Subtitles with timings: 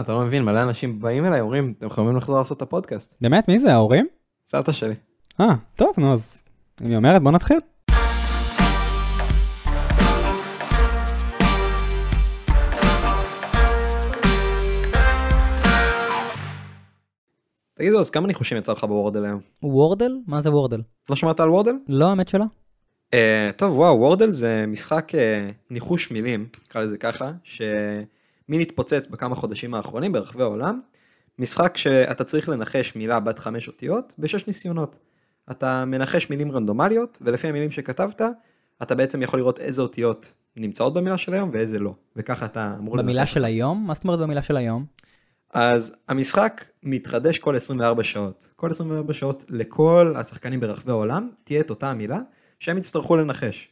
[0.00, 3.16] אתה לא מבין, מלא אנשים באים אליי, אומרים, אתם יכולים לחזור לעשות את הפודקאסט.
[3.20, 3.48] באמת?
[3.48, 4.06] מי זה, ההורים?
[4.46, 4.94] סבתא שלי.
[5.40, 6.42] אה, טוב, נו, אז
[6.80, 7.56] היא אומרת, בוא נתחיל.
[17.74, 19.40] תגידו, אז כמה ניחושים יצא לך בוורדל היום?
[19.62, 20.12] וורדל?
[20.26, 20.80] מה זה וורדל?
[21.10, 21.74] לא שמעת על וורדל?
[21.88, 22.44] לא, האמת שלא.
[23.10, 23.16] Uh,
[23.56, 25.16] טוב, וואו, וורדל זה משחק uh,
[25.70, 27.32] ניחוש מילים, נקרא לזה ככה,
[28.46, 30.80] שמין התפוצץ בכמה חודשים האחרונים ברחבי העולם.
[31.38, 34.98] משחק שאתה צריך לנחש מילה בת חמש אותיות בשש ניסיונות.
[35.50, 38.20] אתה מנחש מילים רנדומליות, ולפי המילים שכתבת,
[38.82, 41.94] אתה בעצם יכול לראות איזה אותיות נמצאות במילה של היום ואיזה לא.
[42.16, 43.04] וככה אתה אמור לנחש.
[43.04, 43.86] במילה של היום?
[43.86, 44.86] מה זאת אומרת במילה של היום?
[45.54, 48.50] אז המשחק מתחדש כל 24 שעות.
[48.56, 52.18] כל 24 שעות לכל השחקנים ברחבי העולם תהיה את אותה המילה
[52.60, 53.68] שהם יצטרכו לנחש.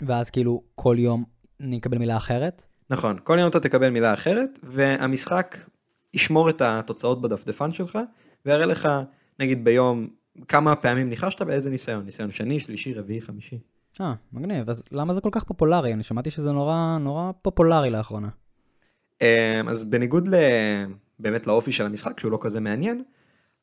[0.00, 1.24] ואז כאילו כל יום
[1.60, 2.62] נקבל מילה אחרת?
[2.90, 5.56] נכון, כל יום אתה תקבל מילה אחרת, והמשחק
[6.14, 7.98] ישמור את התוצאות בדפדפן שלך,
[8.46, 8.88] ויראה לך,
[9.40, 10.08] נגיד ביום,
[10.48, 13.58] כמה פעמים ניחשת באיזה ניסיון, ניסיון שני, שלישי, רביעי, חמישי.
[14.00, 14.70] אה, מגניב.
[14.70, 15.92] אז למה זה כל כך פופולרי?
[15.92, 18.28] אני שמעתי שזה נורא נורא פופולרי לאחרונה.
[19.22, 20.34] אמ, אז בניגוד ל...
[21.18, 23.02] באמת לאופי של המשחק, שהוא לא כזה מעניין,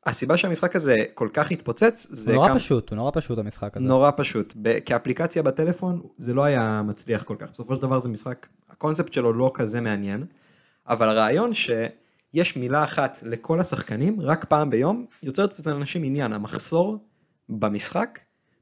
[0.06, 3.86] הסיבה שהמשחק הזה כל כך התפוצץ, זה נורא כמה- פשוט, הוא נורא פשוט המשחק הזה.
[3.86, 4.54] נורא פשוט.
[4.62, 7.52] ב- כאפליקציה בטלפון זה לא היה מצליח כל כך.
[7.52, 10.26] בסופו של דבר זה משחק, הקונספט שלו לא כזה מעניין,
[10.88, 16.34] אבל הרעיון שיש מילה אחת לכל השחקנים, רק פעם ביום, יוצרת אצל אנשים עניין.
[16.34, 16.98] המחסור
[17.50, 18.20] במשחק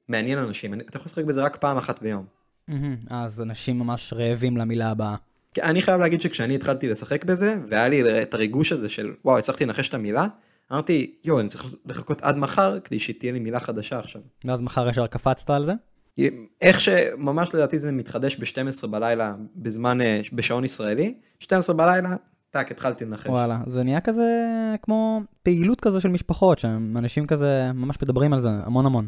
[0.07, 0.73] מעניין אנשים.
[0.73, 2.25] אתה יכול לשחק בזה רק פעם אחת ביום.
[3.09, 5.15] אז אנשים ממש רעבים למילה הבאה.
[5.61, 9.65] אני חייב להגיד שכשאני התחלתי לשחק בזה, והיה לי את הריגוש הזה של וואו, הצלחתי
[9.65, 10.27] לנחש את המילה,
[10.71, 14.21] אמרתי, יואו, אני צריך לחכות עד מחר כדי שתהיה לי מילה חדשה עכשיו.
[14.45, 15.73] ואז מחר ישר קפצת על זה?
[16.61, 22.15] איך שממש לדעתי זה מתחדש ב-12 בלילה בזמן, אה, בשעון ישראלי, 12 בלילה,
[22.51, 23.27] טאק, התחלתי לנחש.
[23.27, 24.27] וואלה, זה נהיה כזה
[24.81, 29.07] כמו פעילות כזו של משפחות, שאנשים כזה ממש מדברים על זה המון המון.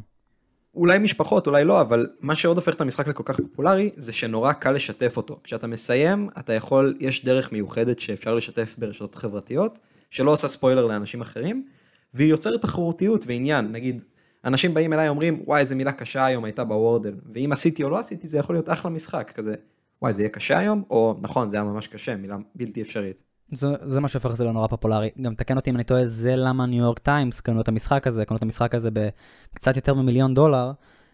[0.75, 4.54] אולי משפחות, אולי לא, אבל מה שעוד הופך את המשחק לכל כך פופולרי, זה שנורא
[4.54, 5.39] קל לשתף אותו.
[5.43, 9.80] כשאתה מסיים, אתה יכול, יש דרך מיוחדת שאפשר לשתף ברשתות חברתיות,
[10.13, 11.65] שלא עושה ספוילר לאנשים אחרים,
[12.13, 13.71] והיא יוצרת תחרותיות ועניין.
[13.71, 14.03] נגיד,
[14.45, 17.99] אנשים באים אליי אומרים, וואי, איזה מילה קשה היום הייתה בוורדל, ואם עשיתי או לא
[17.99, 19.55] עשיתי, זה יכול להיות אחלה משחק, כזה,
[20.01, 23.23] וואי, זה יהיה קשה היום, או נכון, זה היה ממש קשה, מילה בלתי אפשרית.
[23.51, 25.09] זה, זה מה שהופך את זה לנורא פופולרי.
[25.21, 28.25] גם תקן אותי אם אני טועה, זה למה ניו יורק טיימס קנו את המשחק הזה,
[28.25, 30.71] קנו את המשחק הזה בקצת יותר ממיליון דולר.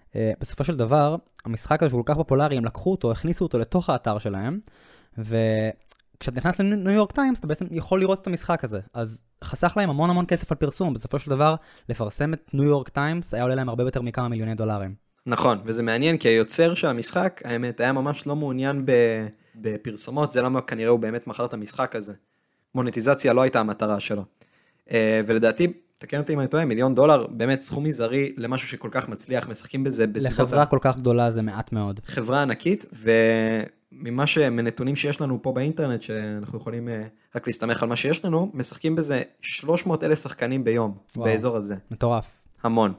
[0.10, 3.60] אה, בסופו של דבר, המשחק הזה שהוא כל כך פופולרי, הם לקחו אותו, הכניסו אותו
[3.60, 4.60] לתוך האתר שלהם,
[6.20, 8.80] וכשאתה נכנס לניו יורק טיימס, אתה בעצם יכול לראות את המשחק הזה.
[8.94, 11.56] אז חסך להם המון המון כסף על פרסום, בסופו של דבר,
[11.90, 14.96] לפרסם את ניו יורק טיימס היה עולה להם הרבה יותר מכמה מיליוני דולרים.
[15.26, 18.86] נכון, וזה מעניין כי היוצר של המשחק, האמת, היה ממש לא מעוניין.
[19.56, 22.14] בפרסומות, זה למה כנראה הוא באמת מכר את המשחק הזה.
[22.76, 24.26] מונטיזציה לא הייתה המטרה שלו.
[24.92, 29.10] אה, ולדעתי, תקן אותי אם אני טועה, מיליון דולר, באמת סכום מזערי למשהו שכל כך
[29.10, 30.40] מצליח, משחקים בזה בסביבות...
[30.40, 32.00] לחברה כל כך גדולה זה מעט מאוד.
[32.06, 32.86] חברה ענקית,
[34.00, 34.38] וממה ש...
[34.38, 37.04] מנתונים שיש לנו פה באינטרנט, שאנחנו יכולים אה,
[37.36, 41.26] רק להסתמך על מה שיש לנו, משחקים בזה 300 אלף שחקנים ביום, וואו.
[41.26, 41.76] באזור הזה.
[41.92, 42.26] מטורף.
[42.64, 42.94] המון.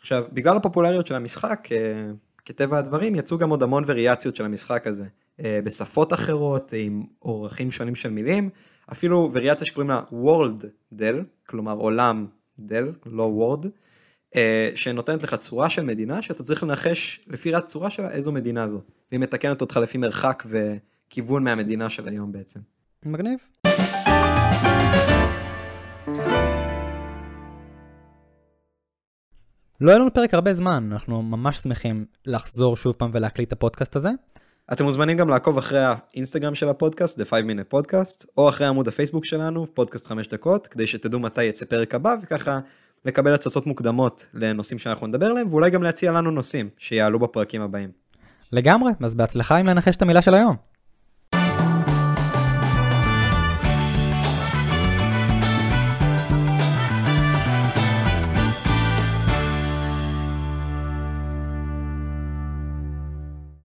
[0.00, 2.10] עכשיו, בגלל הפופולריות של המשחק, אה,
[2.44, 5.04] כטבע הדברים, יצאו גם עוד המון וריאציות של המשחק הזה.
[5.44, 8.50] אה, בשפות אחרות, עם אורחים שונים של מילים,
[8.92, 12.26] אפילו וריאציה שקוראים לה World Del, כלומר עולם
[12.58, 13.70] דל, לא Word, אה,
[14.74, 18.80] שנותנת לך צורה של מדינה, שאתה צריך לנחש לפי הצורה שלה איזו מדינה זו.
[19.10, 22.60] והיא מתקנת אותך לפי מרחק וכיוון מהמדינה של היום בעצם.
[23.04, 23.38] מגניב.
[29.80, 33.96] לא היה לנו פרק הרבה זמן, אנחנו ממש שמחים לחזור שוב פעם ולהקליט את הפודקאסט
[33.96, 34.10] הזה.
[34.72, 38.88] אתם מוזמנים גם לעקוב אחרי האינסטגרם של הפודקאסט, The 5 Minute Podcast, או אחרי עמוד
[38.88, 42.60] הפייסבוק שלנו, פודקאסט 5 דקות, כדי שתדעו מתי יצא פרק הבא, וככה
[43.04, 47.90] לקבל הצצות מוקדמות לנושאים שאנחנו נדבר עליהם, ואולי גם להציע לנו נושאים שיעלו בפרקים הבאים.
[48.52, 50.56] לגמרי, אז בהצלחה עם לנחש את המילה של היום.